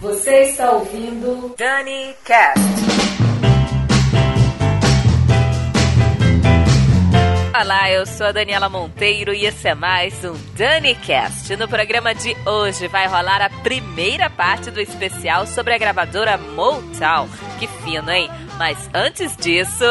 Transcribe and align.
Você 0.00 0.42
está 0.42 0.72
ouvindo 0.72 1.54
Dani 1.56 2.14
Cast. 2.24 2.60
Olá, 7.58 7.90
eu 7.90 8.04
sou 8.04 8.26
a 8.26 8.32
Daniela 8.32 8.68
Monteiro 8.68 9.32
e 9.32 9.46
esse 9.46 9.66
é 9.66 9.74
mais 9.74 10.22
um 10.24 10.34
DaniCast. 10.54 11.56
No 11.56 11.66
programa 11.66 12.14
de 12.14 12.36
hoje 12.46 12.86
vai 12.86 13.06
rolar 13.06 13.40
a 13.40 13.48
primeira 13.48 14.28
parte 14.28 14.70
do 14.70 14.80
especial 14.80 15.46
sobre 15.46 15.72
a 15.72 15.78
gravadora 15.78 16.36
Motown. 16.36 17.28
Que 17.58 17.66
fino, 17.66 18.10
hein? 18.10 18.28
Mas 18.58 18.90
antes 18.92 19.34
disso. 19.36 19.84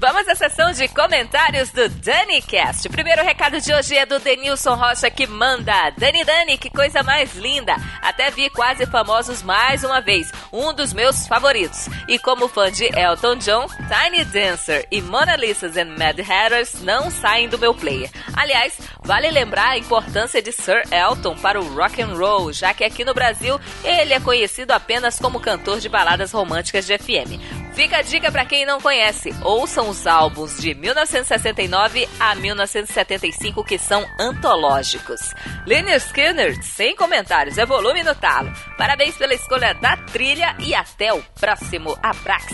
Vamos 0.00 0.26
à 0.28 0.34
sessão 0.34 0.72
de 0.72 0.88
comentários 0.88 1.68
do 1.72 1.86
DaniCast. 1.86 2.88
O 2.88 2.90
primeiro 2.90 3.22
recado 3.22 3.60
de 3.60 3.70
hoje 3.70 3.98
é 3.98 4.06
do 4.06 4.18
Denilson 4.18 4.74
Rocha 4.74 5.10
que 5.10 5.26
manda. 5.26 5.90
Dani 5.90 6.24
Dani, 6.24 6.56
que 6.56 6.70
coisa 6.70 7.02
mais 7.02 7.34
linda. 7.34 7.76
Até 8.00 8.30
vi 8.30 8.48
quase 8.48 8.86
famosos 8.86 9.42
mais 9.42 9.84
uma 9.84 10.00
vez. 10.00 10.32
Um 10.50 10.72
dos 10.72 10.94
meus 10.94 11.26
favoritos. 11.26 11.86
E 12.08 12.18
como 12.18 12.48
fã 12.48 12.72
de 12.72 12.86
Elton 12.98 13.36
John, 13.36 13.66
Tiny 13.68 14.24
Dancer 14.24 14.88
e 14.90 15.02
Mona 15.02 15.36
Lisa's 15.36 15.76
and 15.76 15.94
Mad 15.98 16.18
Hatters 16.18 16.80
não 16.80 17.10
saem 17.10 17.50
do 17.50 17.58
meu 17.58 17.74
player. 17.74 18.10
Aliás, 18.34 18.78
vale 19.02 19.30
lembrar 19.30 19.72
a 19.72 19.78
importância 19.78 20.40
de 20.40 20.50
Sir 20.50 20.82
Elton 20.90 21.36
para 21.36 21.60
o 21.60 21.74
rock 21.74 22.00
and 22.00 22.14
roll, 22.14 22.54
já 22.54 22.72
que 22.72 22.84
aqui 22.84 23.04
no 23.04 23.12
Brasil 23.12 23.60
ele 23.84 24.14
é 24.14 24.20
conhecido 24.20 24.70
apenas 24.70 25.18
como 25.18 25.40
cantor 25.40 25.78
de 25.78 25.90
baladas 25.90 26.32
românticas 26.32 26.86
de 26.86 26.96
FM. 26.96 27.59
Fica 27.72 27.98
a 27.98 28.02
dica 28.02 28.30
para 28.32 28.44
quem 28.44 28.66
não 28.66 28.80
conhece. 28.80 29.34
Ouçam 29.42 29.88
os 29.88 30.06
álbuns 30.06 30.58
de 30.58 30.74
1969 30.74 32.08
a 32.18 32.34
1975 32.34 33.64
que 33.64 33.78
são 33.78 34.04
antológicos. 34.18 35.20
Lynyrd 35.66 36.04
Skinner, 36.04 36.62
sem 36.62 36.96
comentários, 36.96 37.58
é 37.58 37.64
volume 37.64 38.02
no 38.02 38.14
talo. 38.14 38.52
Parabéns 38.76 39.16
pela 39.16 39.34
escolha 39.34 39.72
da 39.74 39.96
trilha 39.96 40.54
e 40.58 40.74
até 40.74 41.12
o 41.14 41.22
próximo 41.38 41.96
Abrax. 42.02 42.52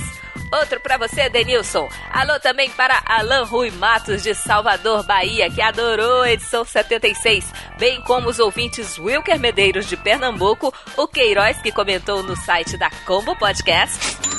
Outro 0.53 0.81
para 0.81 0.97
você, 0.97 1.29
Denilson. 1.29 1.89
Alô 2.13 2.39
também 2.39 2.71
para 2.71 3.03
Alan 3.05 3.45
Rui 3.45 3.71
Matos 3.73 4.23
de 4.23 4.33
Salvador, 4.33 5.05
Bahia, 5.05 5.51
que 5.51 5.61
adorou 5.61 6.23
a 6.23 6.31
edição 6.31 6.65
76, 6.65 7.53
bem 7.79 8.01
como 8.03 8.29
os 8.29 8.39
ouvintes 8.39 8.97
Wilker 8.97 9.41
Medeiros 9.41 9.87
de 9.87 9.97
Pernambuco, 9.97 10.73
o 10.97 11.09
Queiroz 11.09 11.61
que 11.61 11.73
comentou 11.73 12.23
no 12.23 12.37
site 12.37 12.77
da 12.77 12.91
Combo 13.05 13.35
Podcast 13.37 14.36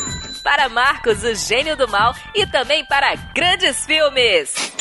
para 0.48 0.70
Marcos, 0.70 1.26
o 1.26 1.36
gênio 1.36 1.76
do 1.76 1.90
mal, 1.90 2.16
e 2.34 2.48
também 2.48 2.86
para 2.86 3.14
grandes 3.36 3.86
filmes. 3.86 4.72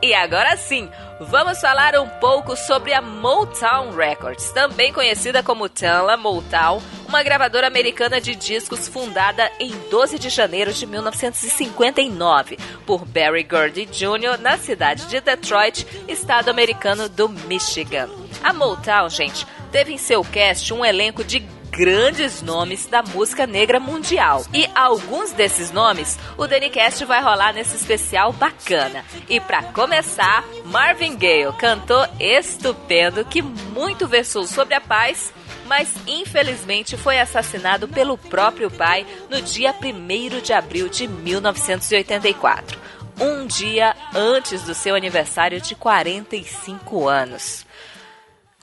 E 0.00 0.14
agora 0.14 0.56
sim, 0.56 0.88
vamos 1.18 1.60
falar 1.60 1.98
um 1.98 2.08
pouco 2.08 2.54
sobre 2.54 2.94
a 2.94 3.02
Motown 3.02 3.90
Records, 3.90 4.52
também 4.52 4.92
conhecida 4.92 5.42
como 5.42 5.68
Tanla 5.68 6.16
Motown, 6.16 6.80
uma 7.08 7.20
gravadora 7.20 7.66
americana 7.66 8.20
de 8.20 8.36
discos 8.36 8.86
fundada 8.86 9.50
em 9.58 9.72
12 9.90 10.20
de 10.20 10.28
janeiro 10.28 10.72
de 10.72 10.86
1959 10.86 12.56
por 12.86 13.04
Barry 13.04 13.42
Gordy 13.42 13.86
Jr. 13.86 14.38
na 14.40 14.56
cidade 14.56 15.06
de 15.06 15.20
Detroit, 15.20 15.84
estado 16.06 16.48
americano 16.48 17.08
do 17.08 17.28
Michigan. 17.28 18.08
A 18.40 18.52
Motown, 18.52 19.10
gente, 19.10 19.44
teve 19.72 19.92
em 19.92 19.98
seu 19.98 20.22
cast 20.22 20.72
um 20.72 20.84
elenco 20.84 21.24
de 21.24 21.40
grandes 21.70 22.42
nomes 22.42 22.86
da 22.86 23.02
música 23.02 23.46
negra 23.46 23.78
mundial. 23.80 24.44
E 24.52 24.68
alguns 24.74 25.32
desses 25.32 25.70
nomes 25.70 26.18
o 26.36 26.46
Danicast 26.46 27.04
vai 27.04 27.22
rolar 27.22 27.52
nesse 27.52 27.76
especial 27.76 28.32
bacana. 28.32 29.04
E 29.28 29.40
para 29.40 29.62
começar, 29.62 30.44
Marvin 30.66 31.16
Gaye, 31.16 31.52
cantor 31.58 32.08
estupendo 32.18 33.24
que 33.24 33.40
muito 33.40 34.06
versou 34.06 34.46
sobre 34.46 34.74
a 34.74 34.80
paz 34.80 35.32
mas 35.66 35.94
infelizmente 36.04 36.96
foi 36.96 37.20
assassinado 37.20 37.86
pelo 37.86 38.18
próprio 38.18 38.68
pai 38.68 39.06
no 39.30 39.40
dia 39.40 39.72
1 39.72 40.40
de 40.40 40.52
abril 40.52 40.88
de 40.88 41.06
1984, 41.06 42.76
um 43.20 43.46
dia 43.46 43.94
antes 44.12 44.62
do 44.62 44.74
seu 44.74 44.96
aniversário 44.96 45.60
de 45.60 45.76
45 45.76 47.08
anos. 47.08 47.64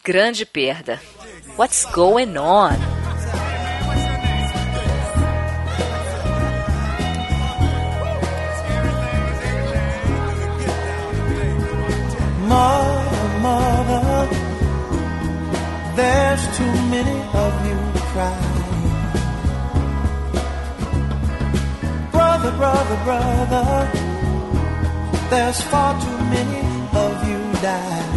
Grande 0.03 0.45
perda. 0.45 1.01
What's 1.57 1.85
going 1.85 2.37
on? 2.37 2.79
Mother, 12.47 13.39
mother, 13.41 14.29
there's 15.95 16.43
too 16.57 16.73
many 16.93 17.19
of 17.33 17.53
you 17.65 17.77
crying. 18.13 18.65
Brother, 22.11 22.51
brother, 22.51 22.97
brother, 23.03 23.91
there's 25.31 25.61
far 25.63 25.99
too 25.99 26.17
many 26.29 26.61
of 26.93 27.27
you 27.27 27.39
dying. 27.63 28.16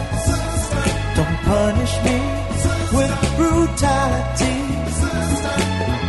Punish 1.51 1.95
me 2.05 2.17
with 2.97 3.13
brutality. 3.35 4.57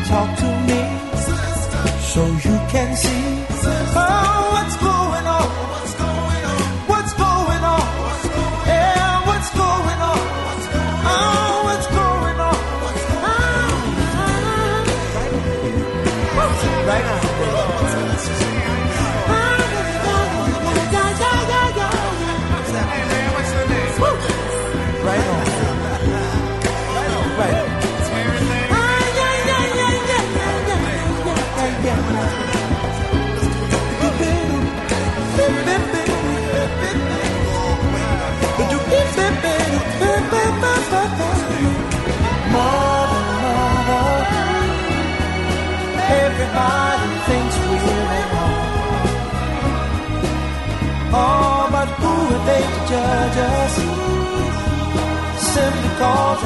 Talk 0.08 0.30
to 0.38 0.50
me 0.68 0.82
so 2.12 2.22
you 2.46 2.56
can 2.72 2.90
see 2.94 4.01
cause. 56.02 56.44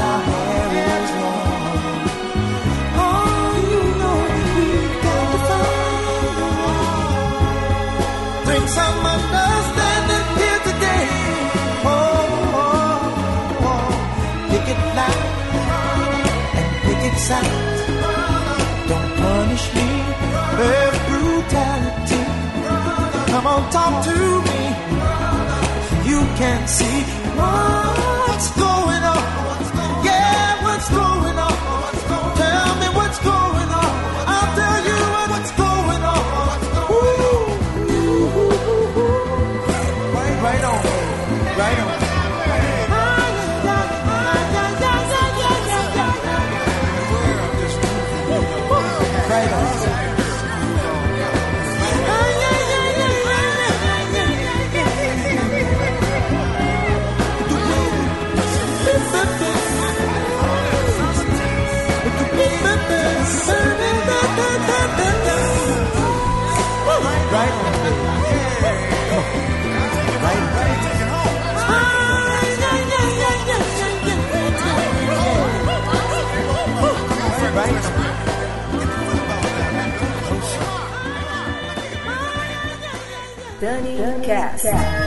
Oh, 3.05 3.51
you 3.73 3.83
know 4.01 4.17
we've 4.35 4.97
got 5.05 5.27
to 5.33 5.39
find. 5.49 6.35
Bring 8.47 8.65
some 8.79 9.01
understanding 9.17 10.27
here 10.41 10.61
today. 10.69 11.07
Oh, 11.89 11.99
oh, 12.63 13.69
oh. 13.71 13.89
pick 14.51 14.67
it 14.75 14.81
and 16.65 16.71
pick 16.85 17.03
it. 17.09 17.17
Don't 18.91 19.11
punish 19.23 19.67
me 19.77 19.89
with 20.59 20.97
brutality. 21.09 22.23
Come 23.33 23.47
on, 23.53 23.63
talk 23.77 23.95
to 24.09 24.17
me. 24.49 24.63
You 26.11 26.21
can 26.41 26.61
see 26.69 26.99
what's 27.39 28.49
going 28.61 29.05
on. 29.13 29.26
right? 67.37 67.53
Yeah. 68.63 69.27
Right? 70.23 70.43
Right? 70.57 70.81
Right? 77.57 77.83
Danny 83.61 84.25
Cass. 84.27 85.06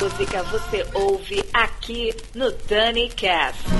música 0.00 0.42
você 0.44 0.86
ouve 0.94 1.44
aqui 1.52 2.14
no 2.34 2.52
Dani 2.52 3.08
Cast. 3.08 3.77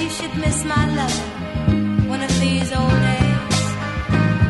you 0.00 0.10
should 0.10 0.36
miss 0.36 0.64
my 0.64 0.84
love. 0.94 2.08
One 2.08 2.22
of 2.22 2.32
these 2.40 2.72
old 2.72 3.00
days, 3.10 3.64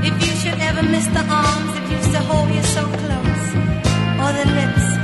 if 0.09 0.15
you 0.25 0.33
should 0.41 0.59
ever 0.61 0.83
miss 0.83 1.07
the 1.07 1.25
arms 1.45 1.71
that 1.75 1.91
used 1.91 2.13
to 2.13 2.21
hold 2.21 2.49
you 2.51 2.63
so 2.63 2.83
close, 2.85 3.47
or 4.23 4.31
the 4.39 4.47
lips 4.59 4.98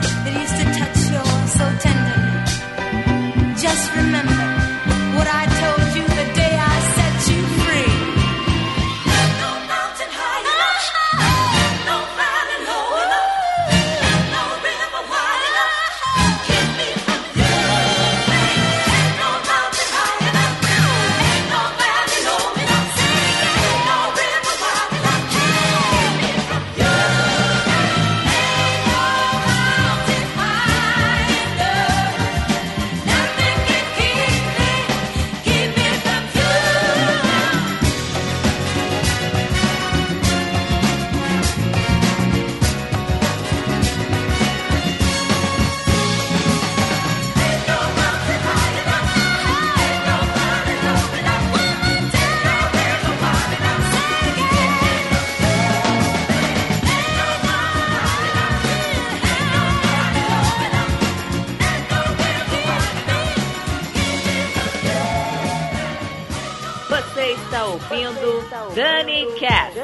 está 67.54 67.66
ouvindo 67.66 68.42
Dani 68.74 69.26
Cast. 69.38 69.76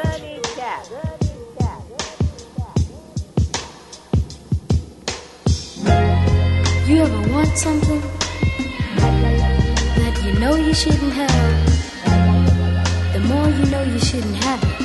You 6.88 7.02
ever 7.02 7.32
want 7.32 7.56
something 7.56 8.02
that 9.96 10.20
you 10.24 10.32
know 10.40 10.56
you 10.56 10.74
shouldn't 10.74 11.12
have? 11.12 11.30
The 13.12 13.20
more 13.20 13.48
you 13.48 13.66
know 13.66 13.82
you 13.84 14.00
shouldn't 14.00 14.34
have 14.44 14.64
it. 14.64 14.79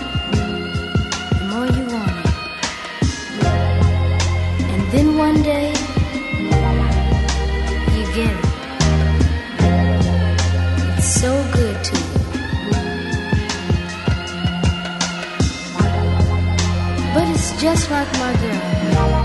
just 17.65 17.89
like 17.89 18.11
my 18.19 18.31
girl. 18.41 19.23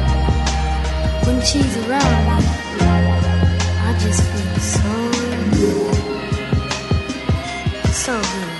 When 1.27 1.43
she's 1.43 1.77
around 1.77 2.27
me, 2.27 2.39
I 3.87 3.91
just 4.01 4.23
feel 4.31 4.57
so, 4.77 4.93
so 7.93 8.15
good. 8.23 8.60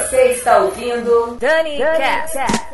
Você 0.00 0.22
está 0.28 0.58
ouvindo 0.58 1.36
Dani, 1.38 1.78
Dani 1.78 1.98
Cast. 1.98 2.32
Cast. 2.32 2.71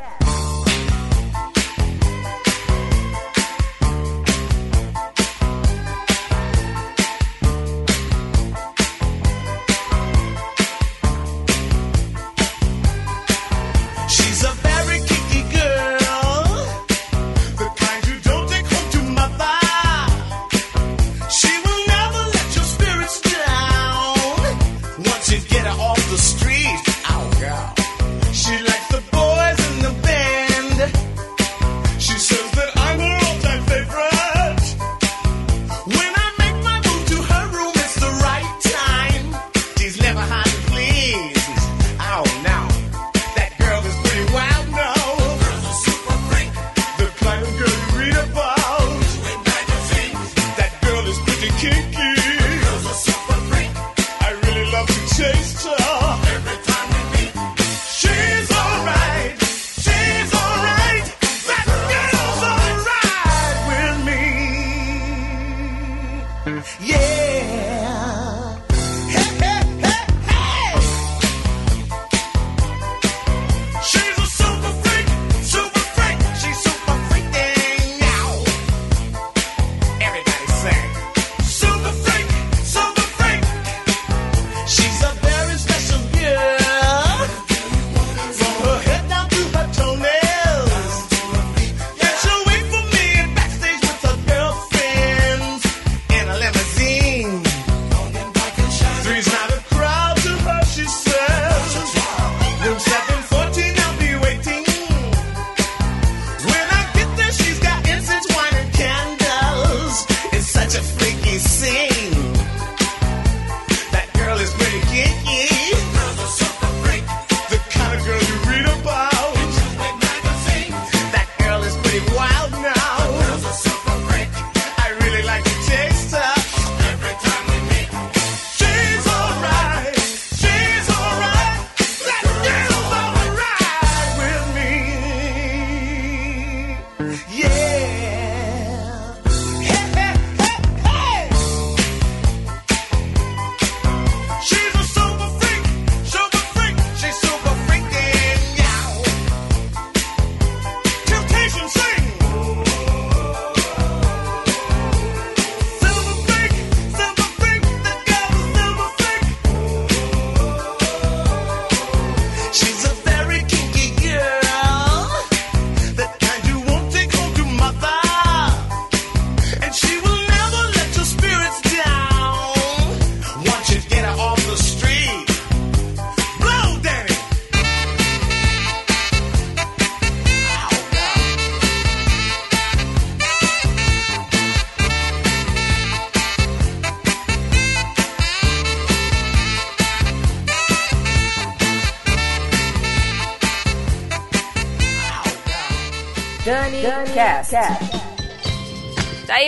ser. 67.08 67.67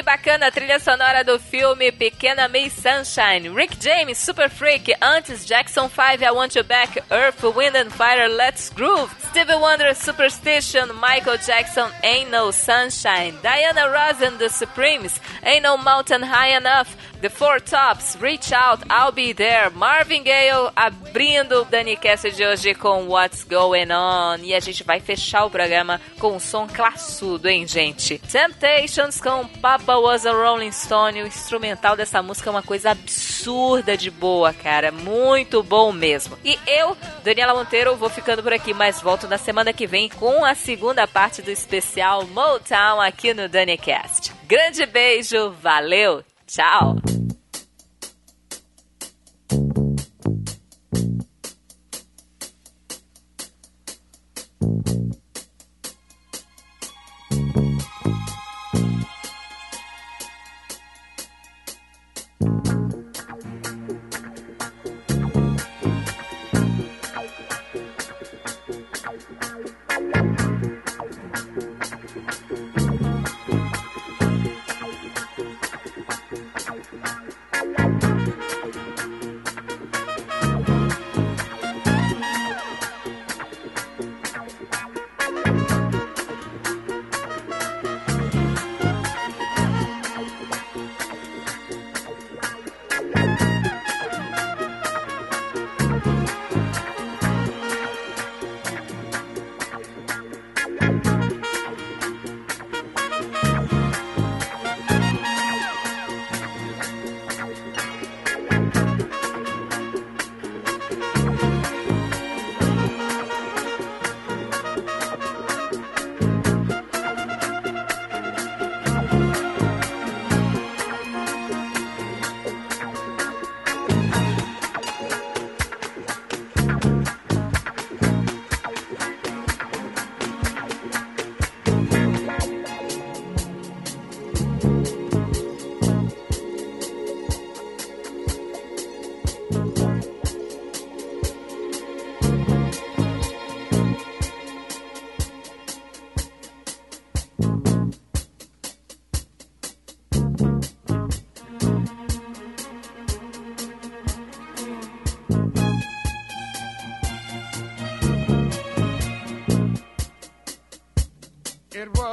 Aí 0.01 0.03
bacana 0.03 0.47
a 0.47 0.51
trilha 0.51 0.79
sonora 0.79 1.23
do 1.23 1.39
filme 1.39 1.93
Pequena 1.93 2.49
Miss 2.49 2.73
Sunshine. 2.73 3.51
Rick 3.55 3.77
James, 3.81 4.19
Super 4.19 4.49
Freak. 4.49 4.95
Antes, 5.01 5.47
Jackson 5.47 5.89
5, 5.89 6.23
I 6.23 6.31
Want 6.31 6.57
You 6.57 6.65
Back. 6.65 7.03
Earth, 7.11 7.43
Wind 7.43 7.77
and 7.77 7.91
Fire, 7.91 8.29
Let's 8.29 8.71
Groove. 8.71 9.15
Stevie 9.31 9.55
Wonder, 9.55 9.95
Superstition. 9.95 10.89
Michael 11.01 11.37
Jackson, 11.37 11.93
Ain't 12.03 12.33
No 12.33 12.51
Sunshine. 12.51 13.39
Diana 13.41 13.89
Ross 13.89 14.21
and 14.21 14.39
the 14.39 14.49
Supremes, 14.49 15.21
Ain't 15.45 15.63
No 15.63 15.79
Mountain 15.79 16.23
High 16.23 16.57
Enough. 16.57 16.97
The 17.21 17.29
Four 17.29 17.61
Tops, 17.61 18.17
Reach 18.19 18.51
Out, 18.51 18.83
I'll 18.89 19.13
Be 19.13 19.35
There, 19.35 19.69
Marvin 19.75 20.23
Gaye 20.23 20.71
abrindo 20.75 21.61
o 21.61 21.65
DaniCast 21.67 22.31
de 22.31 22.47
hoje 22.47 22.73
com 22.73 23.09
What's 23.09 23.45
Going 23.45 23.93
On. 23.93 24.39
E 24.43 24.55
a 24.55 24.61
gente 24.61 24.83
vai 24.83 25.01
fechar 25.01 25.45
o 25.45 25.51
programa 25.51 26.01
com 26.19 26.37
um 26.37 26.41
som 26.41 26.67
classudo, 26.67 27.47
hein, 27.47 27.67
gente? 27.67 28.19
Temptations 28.21 29.21
com 29.21 29.47
Papa 29.47 29.99
Was 29.99 30.25
a 30.25 30.33
Rolling 30.33 30.73
Stone. 30.73 31.23
O 31.23 31.27
instrumental 31.27 31.95
dessa 31.95 32.23
música 32.23 32.49
é 32.49 32.53
uma 32.53 32.63
coisa 32.63 32.93
absurda 32.93 33.99
de 33.99 34.11
boa, 34.11 34.55
cara. 34.55 34.91
Muito 34.91 35.63
bom 35.63 35.93
mesmo. 35.93 36.39
E 36.43 36.59
eu, 36.67 36.97
Daniela 37.23 37.53
Monteiro, 37.53 37.97
vou 37.97 38.09
ficando 38.09 38.43
por 38.43 38.55
aqui, 38.55 38.73
mas 38.73 39.03
volto 39.21 39.29
na 39.29 39.39
semana 39.39 39.73
que 39.73 39.87
vem 39.87 40.09
com 40.09 40.45
a 40.45 40.55
segunda 40.55 41.07
parte 41.07 41.43
do 41.43 41.51
especial 41.51 42.27
Motown 42.27 43.01
aqui 43.01 43.35
no 43.35 43.49
DaniCast. 43.49 44.33
Grande 44.47 44.87
beijo, 44.87 45.51
valeu! 45.61 46.25
Tchau! 46.47 47.20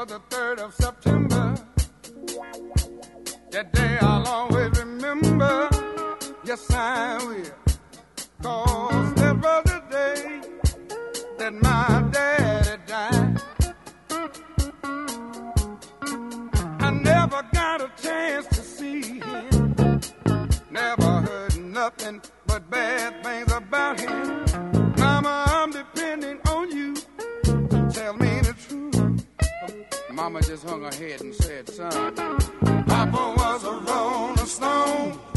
the 0.05 0.19
3rd 0.29 0.59
of 0.59 0.73
September. 0.75 1.55
That 3.51 3.73
day 3.73 3.97
I'll 4.01 4.27
always 4.27 4.77
remember. 4.79 5.69
Yes, 6.43 6.69
I 6.71 7.17
will. 7.25 7.45
Cause 8.43 9.13
there 9.15 9.33
was 9.33 9.65
a 9.71 9.83
day 9.89 10.41
that 11.39 11.53
my 11.53 12.09
daddy 12.11 12.81
died. 12.85 13.41
I 16.79 16.91
never 16.91 17.41
got 17.51 17.81
a 17.81 17.91
chance 18.01 18.47
to 18.47 18.61
see 18.61 19.19
him. 19.19 20.01
Never 20.69 21.21
heard 21.21 21.57
nothing 21.57 22.21
but 22.45 22.69
bad 22.69 23.23
things 23.23 23.46
just 30.47 30.63
hung 30.63 30.81
her 30.81 30.93
head 30.93 31.19
and 31.19 31.35
said, 31.35 31.67
son, 31.69 32.15
Papa 32.85 33.33
was 33.35 33.63
a 33.65 33.71
rolling 33.71 34.37
stone. 34.45 35.36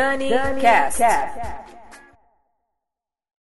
Learning, 0.00 0.30
Learning 0.30 0.62
Cast. 0.62 0.96
Cast. 0.96 1.39